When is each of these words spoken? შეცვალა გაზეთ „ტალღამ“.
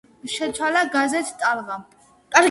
შეცვალა 0.35 0.81
გაზეთ 0.95 1.29
„ტალღამ“. 1.43 1.85